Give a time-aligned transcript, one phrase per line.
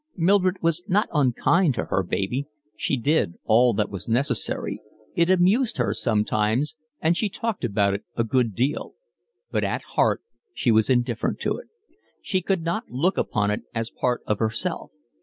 [0.17, 4.81] Mildred was not unkind to her baby; she did all that was necessary;
[5.13, 8.95] it amused her sometimes, and she talked about it a good deal;
[9.51, 11.67] but at heart she was indifferent to it.
[12.19, 14.89] She could not look upon it as part of herself.